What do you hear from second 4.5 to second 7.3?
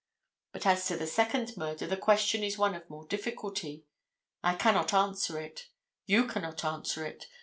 cannot answer it. You cannot answer it.